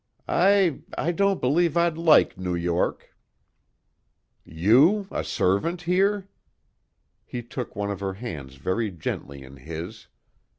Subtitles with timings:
[0.27, 3.15] "I I don't believe I'd like New York."
[4.43, 6.27] "You, a servant here?"
[7.23, 10.07] He took one of her hands very gently in his.